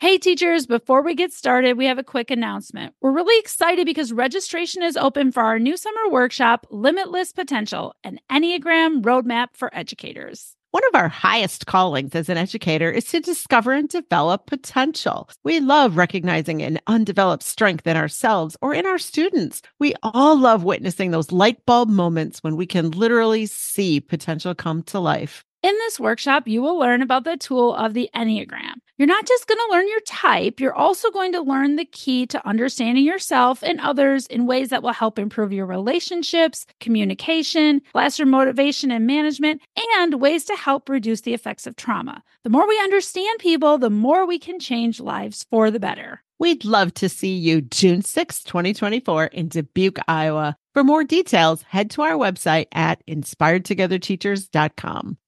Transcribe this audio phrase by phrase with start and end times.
[0.00, 2.94] Hey, teachers, before we get started, we have a quick announcement.
[3.00, 8.20] We're really excited because registration is open for our new summer workshop, Limitless Potential, an
[8.30, 10.54] Enneagram roadmap for educators.
[10.70, 15.28] One of our highest callings as an educator is to discover and develop potential.
[15.42, 19.62] We love recognizing an undeveloped strength in ourselves or in our students.
[19.80, 24.84] We all love witnessing those light bulb moments when we can literally see potential come
[24.84, 25.44] to life.
[25.60, 28.74] In this workshop, you will learn about the tool of the Enneagram.
[28.96, 32.26] You're not just going to learn your type, you're also going to learn the key
[32.26, 38.30] to understanding yourself and others in ways that will help improve your relationships, communication, classroom
[38.30, 39.60] motivation and management,
[39.96, 42.22] and ways to help reduce the effects of trauma.
[42.44, 46.22] The more we understand people, the more we can change lives for the better.
[46.38, 50.56] We'd love to see you June 6, 2024 in Dubuque, Iowa.
[50.72, 55.18] For more details, head to our website at inspiredtogetherteachers.com.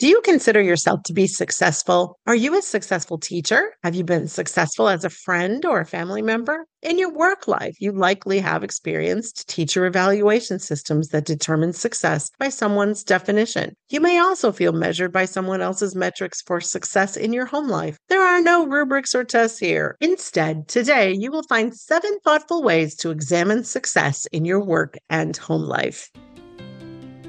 [0.00, 2.18] Do you consider yourself to be successful?
[2.26, 3.74] Are you a successful teacher?
[3.84, 6.66] Have you been successful as a friend or a family member?
[6.82, 12.48] In your work life, you likely have experienced teacher evaluation systems that determine success by
[12.48, 13.76] someone's definition.
[13.88, 17.96] You may also feel measured by someone else's metrics for success in your home life.
[18.08, 19.96] There are no rubrics or tests here.
[20.00, 25.36] Instead, today you will find seven thoughtful ways to examine success in your work and
[25.36, 26.10] home life.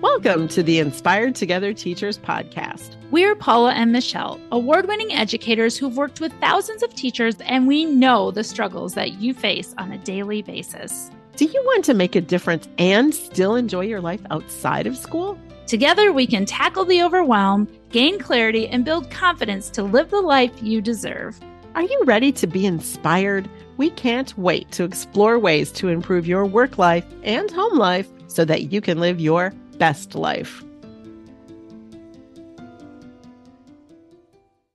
[0.02, 2.98] Welcome to the Inspired Together Teachers podcast.
[3.12, 7.86] We're Paula and Michelle, award winning educators who've worked with thousands of teachers, and we
[7.86, 11.10] know the struggles that you face on a daily basis.
[11.38, 15.40] Do you want to make a difference and still enjoy your life outside of school?
[15.66, 20.52] Together, we can tackle the overwhelm, gain clarity, and build confidence to live the life
[20.62, 21.40] you deserve.
[21.74, 23.50] Are you ready to be inspired?
[23.78, 28.44] We can't wait to explore ways to improve your work life and home life so
[28.44, 30.64] that you can live your best life.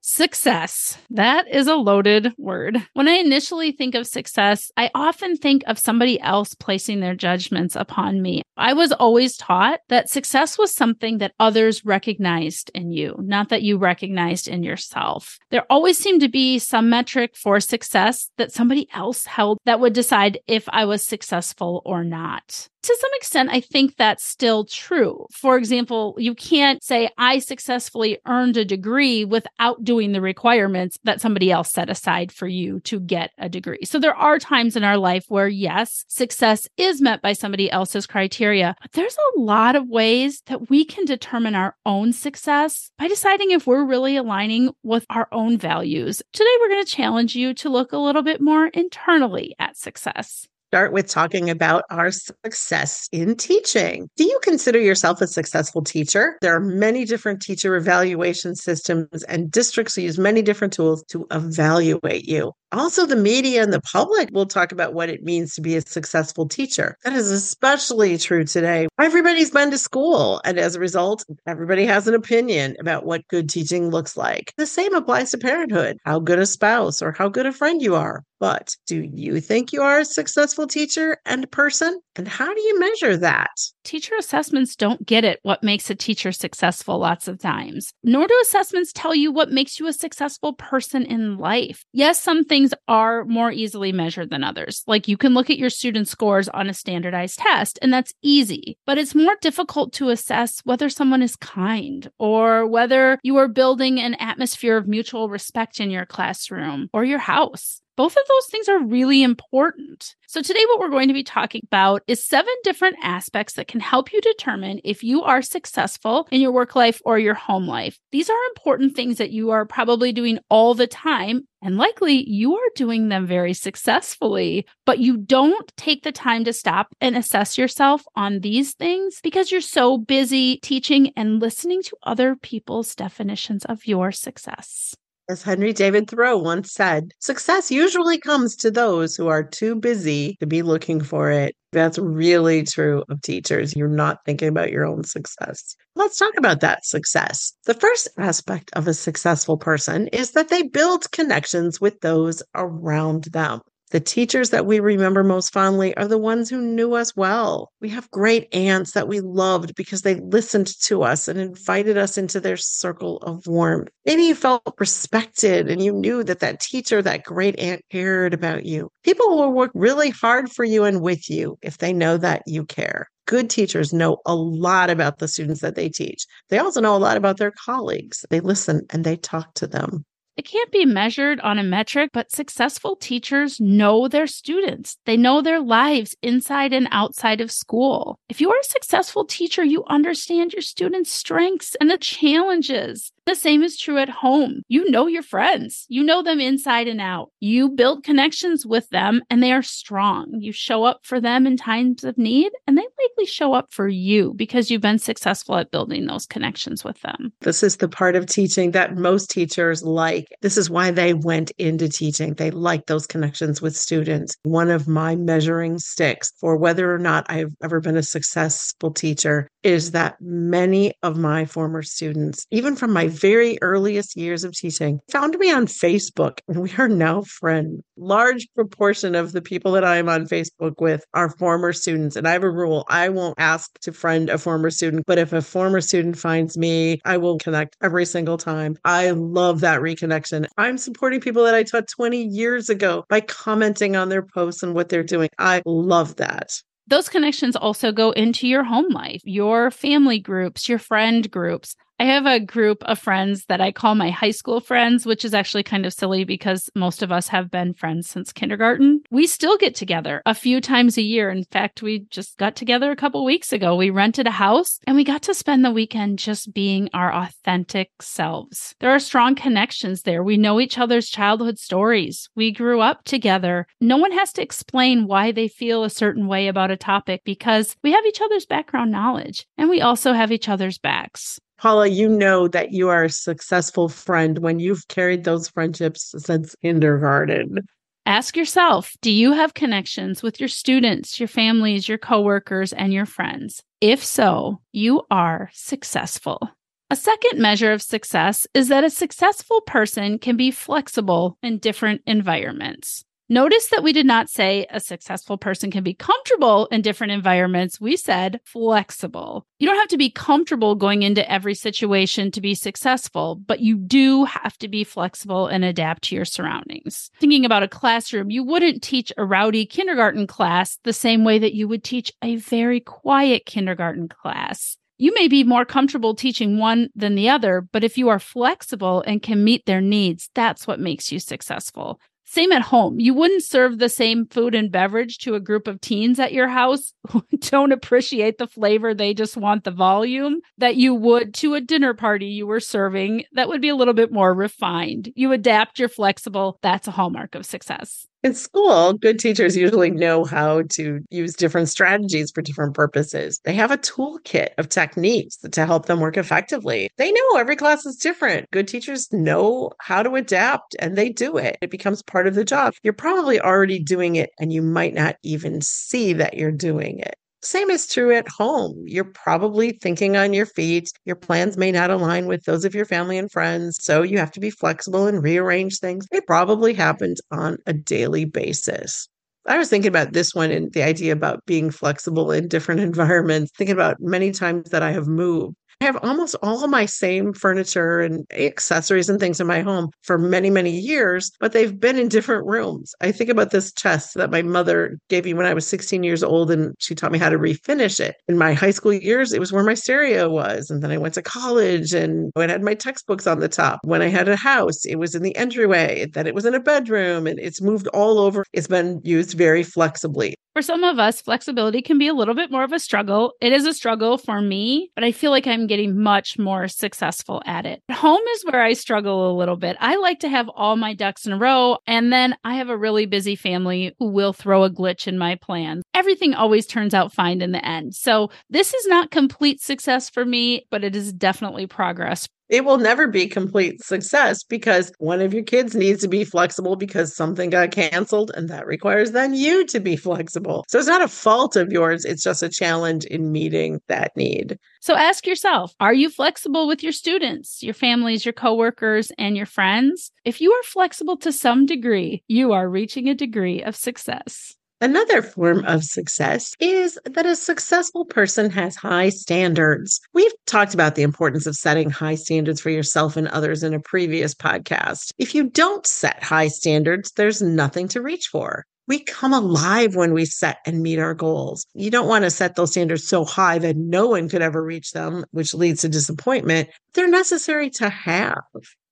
[0.03, 0.99] Success.
[1.09, 2.77] That is a loaded word.
[2.95, 7.77] When I initially think of success, I often think of somebody else placing their judgments
[7.77, 8.43] upon me.
[8.57, 13.63] I was always taught that success was something that others recognized in you, not that
[13.63, 15.39] you recognized in yourself.
[15.51, 19.95] There always seemed to be some metric for success that somebody else held that would
[19.95, 25.27] decide if I was successful or not to some extent, I think that's still true.
[25.33, 31.21] For example, you can't say, I successfully earned a degree without doing the requirements that
[31.21, 33.85] somebody else set aside for you to get a degree.
[33.85, 38.07] So there are times in our life where, yes, success is met by somebody else's
[38.07, 43.09] criteria, but there's a lot of ways that we can determine our own success by
[43.09, 46.23] deciding if we're really aligning with our own values.
[46.33, 50.47] Today, we're going to challenge you to look a little bit more internally at success
[50.71, 54.09] start with talking about our success in teaching.
[54.17, 56.39] Do you consider yourself a successful teacher?
[56.43, 62.29] There are many different teacher evaluation systems, and districts use many different tools to evaluate
[62.29, 62.53] you.
[62.73, 65.81] Also, the media and the public will talk about what it means to be a
[65.81, 66.97] successful teacher.
[67.05, 68.89] That is especially true today.
[69.01, 73.49] Everybody's been to school, and as a result, everybody has an opinion about what good
[73.49, 74.53] teaching looks like.
[74.57, 77.95] The same applies to parenthood how good a spouse or how good a friend you
[77.95, 78.25] are.
[78.41, 82.01] But do you think you are a successful teacher and person?
[82.17, 83.51] And how do you measure that?
[83.85, 88.39] Teacher assessments don't get it what makes a teacher successful lots of times, nor do
[88.43, 91.85] assessments tell you what makes you a successful person in life.
[91.93, 94.83] Yes, some things are more easily measured than others.
[94.87, 98.77] Like you can look at your student scores on a standardized test, and that's easy,
[98.87, 103.99] but it's more difficult to assess whether someone is kind or whether you are building
[103.99, 108.67] an atmosphere of mutual respect in your classroom or your house both of those things
[108.67, 110.17] are really important.
[110.27, 113.81] So, today, what we're going to be talking about is seven different aspects that can
[113.81, 117.99] help you determine if you are successful in your work life or your home life.
[118.11, 121.47] These are important things that you are probably doing all the time.
[121.61, 126.55] And likely you are doing them very successfully, but you don't take the time to
[126.55, 131.99] stop and assess yourself on these things because you're so busy teaching and listening to
[132.03, 134.97] other people's definitions of your success.
[135.31, 140.37] As Henry David Thoreau once said, success usually comes to those who are too busy
[140.41, 141.55] to be looking for it.
[141.71, 143.77] That's really true of teachers.
[143.77, 145.77] You're not thinking about your own success.
[145.95, 147.53] Let's talk about that success.
[147.67, 153.27] The first aspect of a successful person is that they build connections with those around
[153.27, 153.61] them.
[153.91, 157.73] The teachers that we remember most fondly are the ones who knew us well.
[157.81, 162.17] We have great aunts that we loved because they listened to us and invited us
[162.17, 163.89] into their circle of warmth.
[164.07, 168.65] Maybe you felt respected and you knew that that teacher, that great aunt cared about
[168.65, 168.91] you.
[169.03, 172.65] People will work really hard for you and with you if they know that you
[172.65, 173.09] care.
[173.27, 176.27] Good teachers know a lot about the students that they teach.
[176.49, 178.25] They also know a lot about their colleagues.
[178.31, 180.05] They listen and they talk to them.
[180.37, 184.97] It can't be measured on a metric, but successful teachers know their students.
[185.05, 188.19] They know their lives inside and outside of school.
[188.29, 193.13] If you are a successful teacher, you understand your students' strengths and the challenges.
[193.27, 194.63] The same is true at home.
[194.67, 197.31] You know your friends, you know them inside and out.
[197.39, 200.33] You build connections with them and they are strong.
[200.41, 203.87] You show up for them in times of need and they likely show up for
[203.87, 207.33] you because you've been successful at building those connections with them.
[207.43, 210.20] This is the part of teaching that most teachers like.
[210.43, 212.35] This is why they went into teaching.
[212.35, 214.37] They like those connections with students.
[214.43, 219.49] One of my measuring sticks for whether or not I've ever been a successful teacher
[219.63, 225.01] is that many of my former students, even from my very earliest years of teaching,
[225.11, 227.83] found me on Facebook and we are now friends.
[227.97, 232.17] Large proportion of the people that I'm on Facebook with are former students.
[232.17, 235.33] And I have a rule I won't ask to friend a former student, but if
[235.33, 238.79] a former student finds me, I will connect every single time.
[238.85, 240.47] I love that reconnection.
[240.59, 244.75] I'm supporting people that I taught 20 years ago by commenting on their posts and
[244.75, 245.29] what they're doing.
[245.39, 246.61] I love that
[246.91, 251.77] those connections also go into your home life, your family groups, your friend groups.
[252.01, 255.35] I have a group of friends that I call my high school friends, which is
[255.35, 259.03] actually kind of silly because most of us have been friends since kindergarten.
[259.11, 261.29] We still get together a few times a year.
[261.29, 263.77] In fact, we just got together a couple weeks ago.
[263.77, 267.91] We rented a house and we got to spend the weekend just being our authentic
[268.01, 268.75] selves.
[268.81, 270.25] There are strong connections there.
[270.25, 272.31] We know each other's childhood stories.
[272.35, 273.67] We grew up together.
[273.79, 277.77] No one has to explain why they feel a certain way about a topic because
[277.83, 281.39] we have each other's background knowledge and we also have each other's backs.
[281.61, 286.57] Paula, you know that you are a successful friend when you've carried those friendships since
[286.63, 287.59] kindergarten.
[288.07, 293.05] Ask yourself Do you have connections with your students, your families, your coworkers, and your
[293.05, 293.63] friends?
[293.83, 296.49] If so, you are successful.
[296.89, 302.01] A second measure of success is that a successful person can be flexible in different
[302.07, 303.05] environments.
[303.33, 307.81] Notice that we did not say a successful person can be comfortable in different environments.
[307.81, 309.47] We said flexible.
[309.61, 313.77] You don't have to be comfortable going into every situation to be successful, but you
[313.77, 317.09] do have to be flexible and adapt to your surroundings.
[317.21, 321.55] Thinking about a classroom, you wouldn't teach a rowdy kindergarten class the same way that
[321.55, 324.77] you would teach a very quiet kindergarten class.
[324.99, 329.03] You may be more comfortable teaching one than the other, but if you are flexible
[329.07, 332.01] and can meet their needs, that's what makes you successful.
[332.33, 333.01] Same at home.
[333.01, 336.47] You wouldn't serve the same food and beverage to a group of teens at your
[336.47, 338.95] house who don't appreciate the flavor.
[338.95, 343.25] They just want the volume that you would to a dinner party you were serving
[343.33, 345.11] that would be a little bit more refined.
[345.17, 346.61] You adapt, you're flexible.
[346.63, 348.07] That's a hallmark of success.
[348.23, 353.41] In school, good teachers usually know how to use different strategies for different purposes.
[353.45, 356.91] They have a toolkit of techniques to help them work effectively.
[356.99, 358.51] They know every class is different.
[358.51, 361.57] Good teachers know how to adapt and they do it.
[361.63, 362.75] It becomes part of the job.
[362.83, 367.15] You're probably already doing it and you might not even see that you're doing it.
[367.43, 368.85] Same is true at home.
[368.87, 370.93] You're probably thinking on your feet.
[371.07, 373.79] Your plans may not align with those of your family and friends.
[373.81, 376.07] So you have to be flexible and rearrange things.
[376.13, 379.09] It probably happens on a daily basis.
[379.47, 383.53] I was thinking about this one and the idea about being flexible in different environments,
[383.57, 388.01] thinking about many times that I have moved I have almost all my same furniture
[388.01, 392.09] and accessories and things in my home for many, many years, but they've been in
[392.09, 392.95] different rooms.
[393.01, 396.23] I think about this chest that my mother gave me when I was 16 years
[396.23, 398.17] old and she taught me how to refinish it.
[398.29, 400.69] In my high school years, it was where my stereo was.
[400.69, 403.81] And then I went to college and it had my textbooks on the top.
[403.83, 406.61] When I had a house, it was in the entryway, then it was in a
[406.61, 408.45] bedroom and it's moved all over.
[408.53, 410.37] It's been used very flexibly.
[410.53, 413.35] For some of us, flexibility can be a little bit more of a struggle.
[413.41, 417.41] It is a struggle for me, but I feel like I'm getting much more successful
[417.47, 417.83] at it.
[417.93, 419.77] Home is where I struggle a little bit.
[419.79, 422.77] I like to have all my ducks in a row, and then I have a
[422.77, 425.85] really busy family who will throw a glitch in my plans.
[425.95, 427.95] Everything always turns out fine in the end.
[427.95, 432.79] So, this is not complete success for me, but it is definitely progress it will
[432.79, 437.49] never be complete success because one of your kids needs to be flexible because something
[437.49, 440.65] got canceled and that requires then you to be flexible.
[440.69, 444.59] So it's not a fault of yours, it's just a challenge in meeting that need.
[444.81, 449.47] So ask yourself, are you flexible with your students, your families, your coworkers, and your
[449.47, 450.11] friends?
[450.25, 454.57] If you are flexible to some degree, you are reaching a degree of success.
[454.83, 460.01] Another form of success is that a successful person has high standards.
[460.15, 463.81] We've talked about the importance of setting high standards for yourself and others in a
[463.81, 465.13] previous podcast.
[465.19, 468.65] If you don't set high standards, there's nothing to reach for.
[468.89, 471.67] We come alive when we set and meet our goals.
[471.75, 474.93] You don't want to set those standards so high that no one could ever reach
[474.93, 476.71] them, which leads to disappointment.
[476.95, 478.43] They're necessary to have.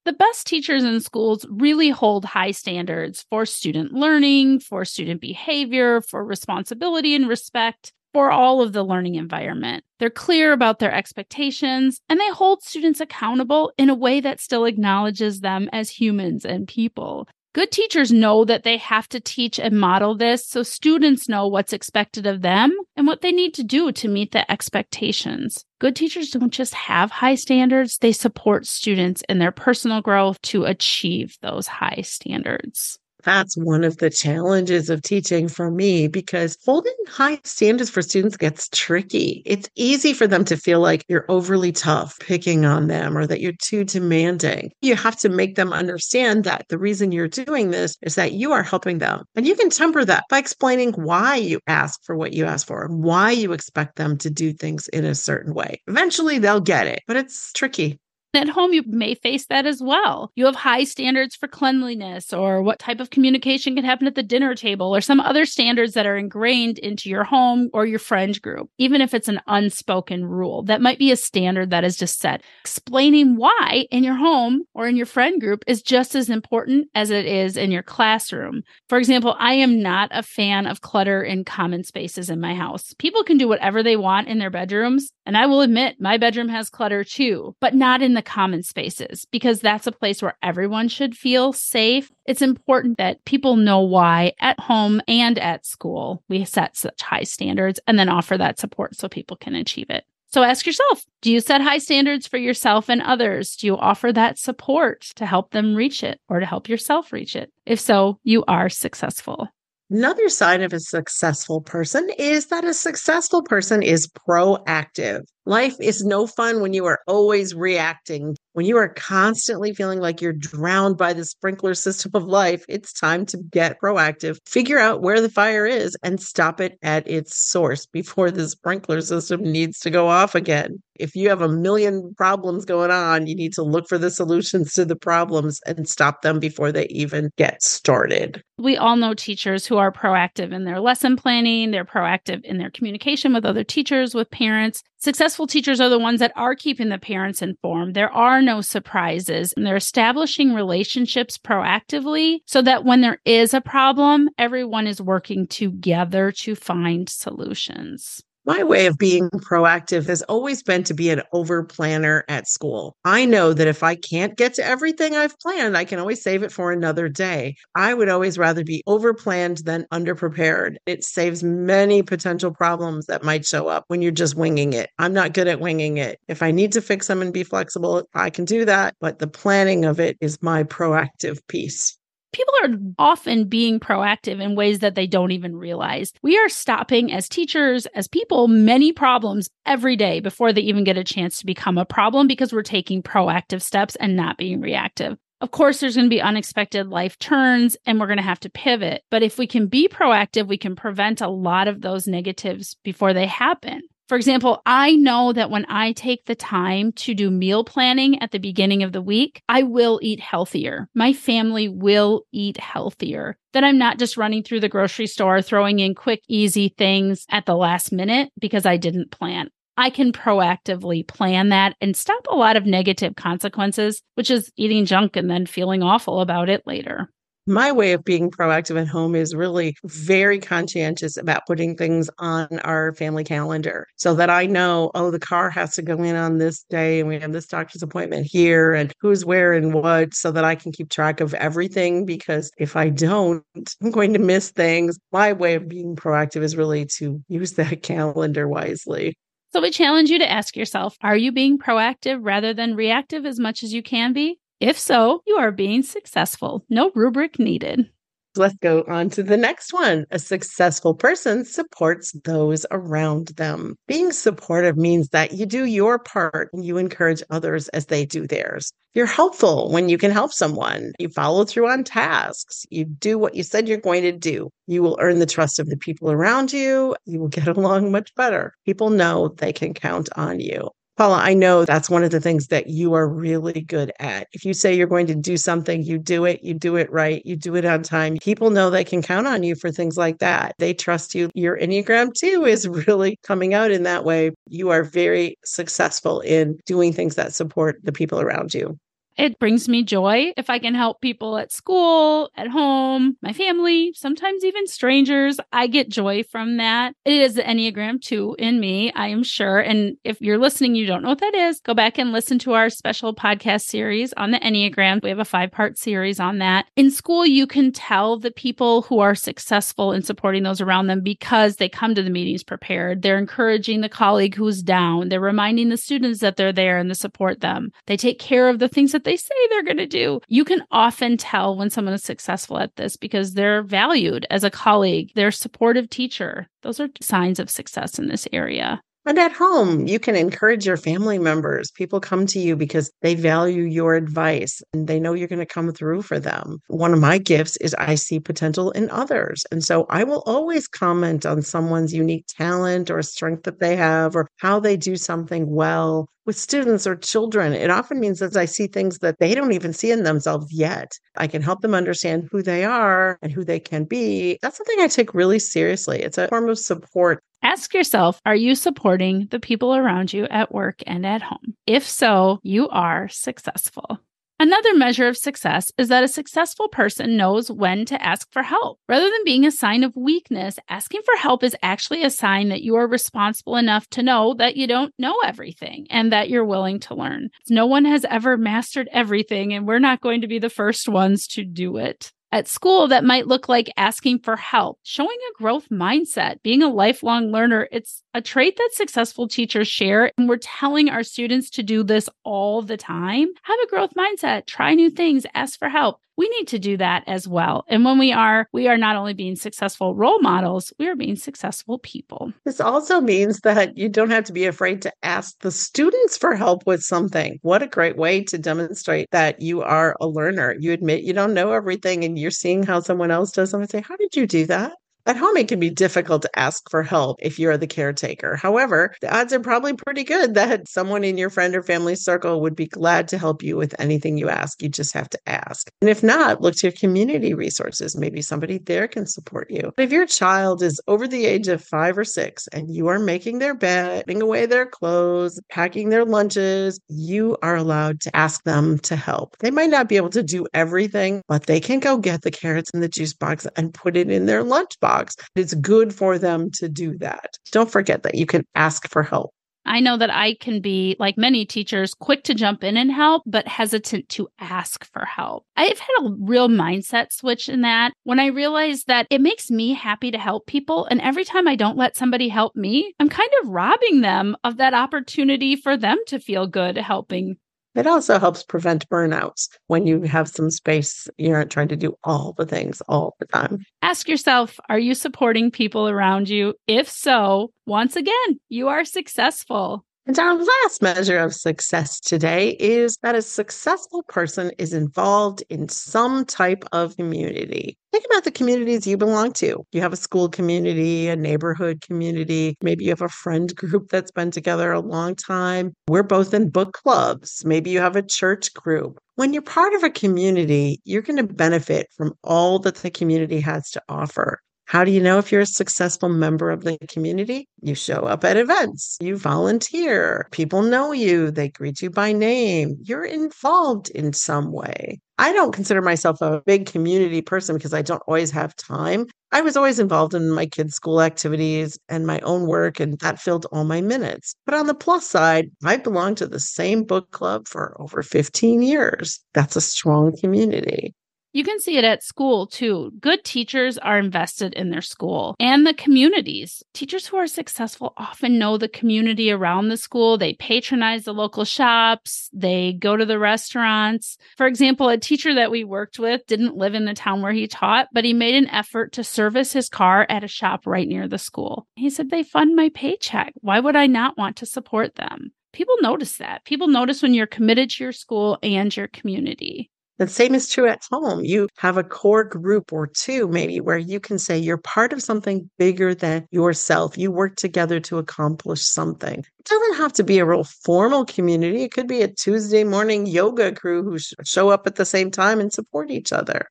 [0.09, 6.01] The best teachers in schools really hold high standards for student learning, for student behavior,
[6.01, 9.85] for responsibility and respect, for all of the learning environment.
[9.99, 14.65] They're clear about their expectations and they hold students accountable in a way that still
[14.65, 17.29] acknowledges them as humans and people.
[17.55, 21.75] Good teachers know that they have to teach and model this so students know what's
[21.75, 25.67] expected of them and what they need to do to meet the expectations.
[25.81, 30.65] Good teachers don't just have high standards, they support students in their personal growth to
[30.65, 36.95] achieve those high standards that's one of the challenges of teaching for me because holding
[37.09, 39.43] high standards for students gets tricky.
[39.45, 43.41] It's easy for them to feel like you're overly tough picking on them or that
[43.41, 44.73] you're too demanding.
[44.81, 48.53] You have to make them understand that the reason you're doing this is that you
[48.53, 49.25] are helping them.
[49.35, 52.85] And you can temper that by explaining why you ask for what you ask for
[52.85, 55.83] and why you expect them to do things in a certain way.
[55.87, 57.99] Eventually they'll get it, but it's tricky.
[58.35, 60.31] At home, you may face that as well.
[60.35, 64.23] You have high standards for cleanliness or what type of communication can happen at the
[64.23, 68.41] dinner table or some other standards that are ingrained into your home or your friend
[68.43, 70.63] group, even if it's an unspoken rule.
[70.63, 72.43] That might be a standard that is just set.
[72.61, 77.11] Explaining why in your home or in your friend group is just as important as
[77.11, 78.63] it is in your classroom.
[78.91, 82.93] For example, I am not a fan of clutter in common spaces in my house.
[82.99, 85.11] People can do whatever they want in their bedrooms.
[85.25, 89.25] And I will admit, my bedroom has clutter too, but not in the common spaces
[89.31, 92.11] because that's a place where everyone should feel safe.
[92.27, 97.23] It's important that people know why at home and at school we set such high
[97.23, 100.05] standards and then offer that support so people can achieve it.
[100.31, 103.55] So ask yourself do you set high standards for yourself and others?
[103.55, 107.37] Do you offer that support to help them reach it or to help yourself reach
[107.37, 107.53] it?
[107.67, 109.49] If so, you are successful.
[109.91, 115.23] Another sign of a successful person is that a successful person is proactive.
[115.49, 118.37] Life is no fun when you are always reacting.
[118.53, 122.93] When you are constantly feeling like you're drowned by the sprinkler system of life, it's
[122.93, 127.49] time to get proactive, figure out where the fire is, and stop it at its
[127.49, 130.83] source before the sprinkler system needs to go off again.
[130.99, 134.75] If you have a million problems going on, you need to look for the solutions
[134.75, 138.43] to the problems and stop them before they even get started.
[138.59, 142.71] We all know teachers who are proactive in their lesson planning, they're proactive in their
[142.71, 144.83] communication with other teachers, with parents.
[145.01, 147.95] Successful teachers are the ones that are keeping the parents informed.
[147.95, 153.61] There are no surprises and they're establishing relationships proactively so that when there is a
[153.61, 158.25] problem, everyone is working together to find solutions.
[158.49, 162.97] My way of being proactive has always been to be an over planner at school.
[163.05, 166.43] I know that if I can't get to everything I've planned, I can always save
[166.43, 167.57] it for another day.
[167.75, 170.79] I would always rather be over planned than under prepared.
[170.87, 174.89] It saves many potential problems that might show up when you're just winging it.
[174.99, 176.19] I'm not good at winging it.
[176.27, 178.95] If I need to fix them and be flexible, I can do that.
[178.99, 181.98] But the planning of it is my proactive piece
[182.33, 186.13] people are often being proactive in ways that they don't even realize.
[186.23, 190.99] We are stopping as teachers, as people, many problems every day before they even get
[190.99, 195.17] a chance to become a problem because we're taking proactive steps and not being reactive.
[195.41, 198.51] Of course, there's going to be unexpected life turns and we're going to have to
[198.51, 199.05] pivot.
[199.11, 203.15] But if we can be proactive, we can prevent a lot of those negatives before
[203.15, 203.83] they happen.
[204.09, 208.31] For example, I know that when I take the time to do meal planning at
[208.31, 210.89] the beginning of the week, I will eat healthier.
[210.95, 213.37] My family will eat healthier.
[213.53, 217.45] That I'm not just running through the grocery store, throwing in quick, easy things at
[217.45, 219.51] the last minute because I didn't plan.
[219.77, 224.87] I can proactively plan that and stop a lot of negative consequences, which is eating
[224.87, 227.11] junk and then feeling awful about it later
[227.49, 232.47] my way of being proactive at home is really very conscientious about putting things on
[232.61, 236.39] our family calendar so that I know, oh, the car has to go in on
[236.39, 240.31] this day and we have this doctor's appointment here and who's where and what so
[240.31, 242.05] that I can keep track of everything.
[242.05, 243.43] Because if I don't,
[243.83, 244.99] I'm going to miss things.
[245.11, 249.17] My way of being proactive is really to use that calendar wisely.
[249.55, 253.41] So we challenge you to ask yourself Are you being proactive rather than reactive as
[253.41, 254.39] much as you can be?
[254.61, 256.65] If so, you are being successful.
[256.69, 257.91] No rubric needed.
[258.37, 260.05] Let's go on to the next one.
[260.11, 263.77] A successful person supports those around them.
[263.87, 268.27] Being supportive means that you do your part and you encourage others as they do
[268.27, 268.73] theirs.
[268.95, 270.93] You're helpful when you can help someone.
[270.99, 272.65] You follow through on tasks.
[272.71, 274.51] You do what you said you're going to do.
[274.67, 276.97] You will earn the trust of the people around you.
[277.07, 278.55] You will get along much better.
[278.65, 280.71] People know they can count on you.
[280.99, 284.27] Paula, I know that's one of the things that you are really good at.
[284.33, 287.23] If you say you're going to do something, you do it, you do it right,
[287.25, 288.17] you do it on time.
[288.17, 290.57] People know they can count on you for things like that.
[290.59, 291.31] They trust you.
[291.35, 294.33] Your Enneagram 2 is really coming out in that way.
[294.49, 298.77] You are very successful in doing things that support the people around you.
[299.19, 303.93] It brings me joy if I can help people at school, at home, my family,
[303.97, 305.41] sometimes even strangers.
[305.53, 306.95] I get joy from that.
[307.05, 309.59] It is the Enneagram 2 in me, I am sure.
[309.59, 312.53] And if you're listening, you don't know what that is, go back and listen to
[312.53, 315.03] our special podcast series on the Enneagram.
[315.03, 316.67] We have a five part series on that.
[316.77, 321.01] In school, you can tell the people who are successful in supporting those around them
[321.01, 323.03] because they come to the meetings prepared.
[323.03, 325.09] They're encouraging the colleague who's down.
[325.09, 327.73] They're reminding the students that they're there and to support them.
[327.87, 330.21] They take care of the things that they say they're going to do.
[330.29, 334.51] You can often tell when someone is successful at this because they're valued as a
[334.51, 336.47] colleague, they're a supportive teacher.
[336.63, 338.83] Those are signs of success in this area.
[339.07, 341.71] And at home, you can encourage your family members.
[341.71, 345.47] People come to you because they value your advice and they know you're going to
[345.47, 346.59] come through for them.
[346.67, 349.47] One of my gifts is I see potential in others.
[349.51, 354.15] And so I will always comment on someone's unique talent or strength that they have
[354.15, 358.45] or how they do something well with students or children, it often means that I
[358.45, 360.93] see things that they don't even see in themselves yet.
[361.17, 364.39] I can help them understand who they are and who they can be.
[364.43, 366.03] That's something I take really seriously.
[366.03, 367.23] It's a form of support.
[367.43, 371.55] Ask yourself Are you supporting the people around you at work and at home?
[371.67, 373.99] If so, you are successful.
[374.41, 378.79] Another measure of success is that a successful person knows when to ask for help.
[378.89, 382.63] Rather than being a sign of weakness, asking for help is actually a sign that
[382.63, 386.79] you are responsible enough to know that you don't know everything and that you're willing
[386.79, 387.31] to learn.
[387.49, 391.27] No one has ever mastered everything, and we're not going to be the first ones
[391.29, 392.13] to do it.
[392.31, 396.69] At school, that might look like asking for help, showing a growth mindset, being a
[396.69, 397.69] lifelong learner.
[397.73, 400.13] It's a trait that successful teachers share.
[400.19, 403.29] And we're telling our students to do this all the time.
[403.45, 407.05] Have a growth mindset, try new things, ask for help we need to do that
[407.07, 407.65] as well.
[407.69, 411.15] And when we are, we are not only being successful role models, we are being
[411.15, 412.33] successful people.
[412.45, 416.35] This also means that you don't have to be afraid to ask the students for
[416.35, 417.39] help with something.
[417.43, 420.57] What a great way to demonstrate that you are a learner.
[420.59, 423.69] You admit you don't know everything and you're seeing how someone else does something.
[423.69, 424.73] Say, how did you do that?
[425.09, 428.37] At home, it can be difficult to ask for help if you're the caretaker.
[428.37, 432.43] However, the odds are probably pretty good that someone in your friend or family circle
[432.43, 434.63] would be glad to help you with anything you ask.
[434.63, 435.71] You just have to ask.
[435.81, 437.97] And if not, look to your community resources.
[437.97, 439.73] Maybe somebody there can support you.
[439.77, 442.99] But If your child is over the age of five or six and you are
[442.99, 448.43] making their bed, putting away their clothes, packing their lunches, you are allowed to ask
[448.45, 449.39] them to help.
[449.39, 452.69] They might not be able to do everything, but they can go get the carrots
[452.75, 455.17] in the juice box and put it in their lunch box dogs.
[455.35, 457.39] It's good for them to do that.
[457.53, 459.33] Don't forget that you can ask for help.
[459.67, 463.23] I know that I can be, like many teachers, quick to jump in and help,
[463.27, 465.45] but hesitant to ask for help.
[465.57, 469.75] I've had a real mindset switch in that when I realized that it makes me
[469.75, 470.87] happy to help people.
[470.87, 474.57] And every time I don't let somebody help me, I'm kind of robbing them of
[474.57, 477.37] that opportunity for them to feel good helping
[477.79, 481.09] it also helps prevent burnouts when you have some space.
[481.17, 483.65] You aren't trying to do all the things all the time.
[483.83, 486.55] Ask yourself Are you supporting people around you?
[486.67, 489.85] If so, once again, you are successful.
[490.09, 495.69] And our last measure of success today is that a successful person is involved in
[495.69, 497.77] some type of community.
[497.93, 499.67] Think about the communities you belong to.
[499.71, 504.11] You have a school community, a neighborhood community, maybe you have a friend group that's
[504.11, 505.75] been together a long time.
[505.89, 507.45] We're both in book clubs.
[507.45, 508.99] Maybe you have a church group.
[509.17, 513.41] When you're part of a community, you're going to benefit from all that the community
[513.41, 514.41] has to offer.
[514.69, 517.49] How do you know if you're a successful member of the community?
[517.63, 522.77] You show up at events, you volunteer, people know you, they greet you by name,
[522.83, 525.01] you're involved in some way.
[525.17, 529.07] I don't consider myself a big community person because I don't always have time.
[529.33, 533.19] I was always involved in my kids' school activities and my own work, and that
[533.19, 534.35] filled all my minutes.
[534.45, 538.61] But on the plus side, I belonged to the same book club for over 15
[538.61, 539.19] years.
[539.33, 540.95] That's a strong community.
[541.33, 542.91] You can see it at school too.
[543.01, 546.63] Good teachers are invested in their school and the communities.
[546.73, 550.17] Teachers who are successful often know the community around the school.
[550.17, 554.17] They patronize the local shops, they go to the restaurants.
[554.39, 557.47] For example, a teacher that we worked with didn't live in the town where he
[557.47, 561.07] taught, but he made an effort to service his car at a shop right near
[561.07, 561.67] the school.
[561.77, 563.35] He said, They fund my paycheck.
[563.43, 565.33] Why would I not want to support them?
[565.53, 566.45] People notice that.
[566.45, 569.71] People notice when you're committed to your school and your community.
[569.99, 571.25] The same is true at home.
[571.25, 575.03] You have a core group or two, maybe, where you can say you're part of
[575.03, 576.97] something bigger than yourself.
[576.97, 579.19] You work together to accomplish something.
[579.19, 581.65] It doesn't have to be a real formal community.
[581.65, 585.41] It could be a Tuesday morning yoga crew who show up at the same time
[585.41, 586.49] and support each other.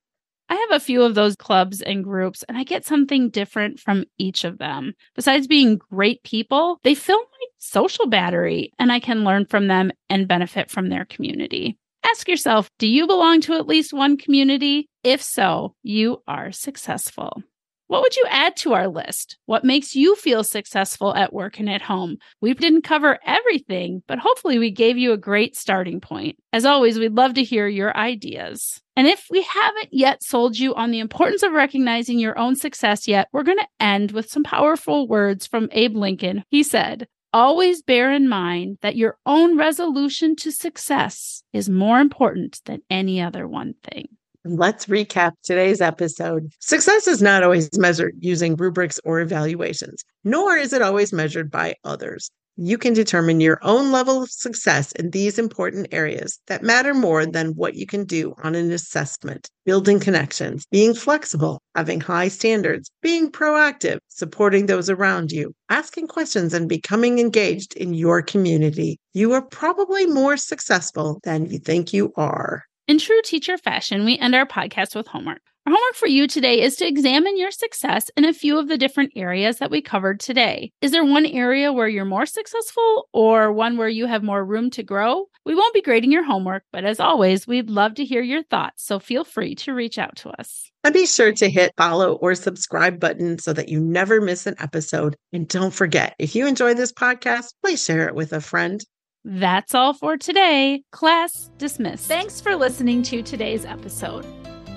[0.49, 4.05] I have a few of those clubs and groups, and I get something different from
[4.17, 4.93] each of them.
[5.15, 9.91] Besides being great people, they fill my social battery, and I can learn from them
[10.09, 11.77] and benefit from their community.
[12.09, 14.87] Ask yourself do you belong to at least one community?
[15.03, 17.43] If so, you are successful.
[17.87, 19.37] What would you add to our list?
[19.45, 22.17] What makes you feel successful at work and at home?
[22.39, 26.37] We didn't cover everything, but hopefully we gave you a great starting point.
[26.53, 28.81] As always, we'd love to hear your ideas.
[28.95, 33.07] And if we haven't yet sold you on the importance of recognizing your own success
[33.07, 36.43] yet, we're going to end with some powerful words from Abe Lincoln.
[36.49, 42.61] He said, Always bear in mind that your own resolution to success is more important
[42.65, 44.07] than any other one thing.
[44.45, 46.53] Let's recap today's episode.
[46.59, 51.75] Success is not always measured using rubrics or evaluations, nor is it always measured by
[51.83, 52.31] others.
[52.59, 57.23] You can determine your own level of success in these important areas that matter more
[57.23, 59.47] than what you can do on an assessment.
[59.63, 66.51] Building connections, being flexible, having high standards, being proactive, supporting those around you, asking questions,
[66.51, 68.97] and becoming engaged in your community.
[69.13, 72.63] You are probably more successful than you think you are.
[72.87, 75.41] In true teacher fashion, we end our podcast with homework.
[75.67, 78.77] Our homework for you today is to examine your success in a few of the
[78.77, 80.71] different areas that we covered today.
[80.81, 84.69] Is there one area where you're more successful or one where you have more room
[84.69, 85.25] to grow?
[85.45, 88.85] We won't be grading your homework, but as always, we'd love to hear your thoughts,
[88.85, 90.71] so feel free to reach out to us.
[90.85, 94.55] And be sure to hit follow or subscribe button so that you never miss an
[94.59, 95.17] episode.
[95.33, 98.81] And don't forget, if you enjoy this podcast, please share it with a friend.
[99.25, 100.83] That's all for today.
[100.93, 102.07] Class dismissed.
[102.07, 104.25] Thanks for listening to today's episode.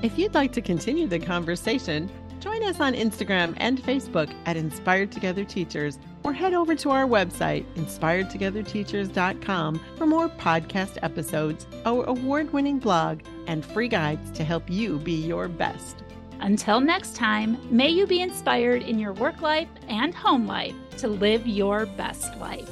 [0.03, 2.09] If you'd like to continue the conversation,
[2.41, 7.05] join us on Instagram and Facebook at Inspired Together Teachers or head over to our
[7.05, 14.71] website, inspiredtogetherteachers.com, for more podcast episodes, our award winning blog, and free guides to help
[14.71, 16.03] you be your best.
[16.41, 21.09] Until next time, may you be inspired in your work life and home life to
[21.09, 22.71] live your best life.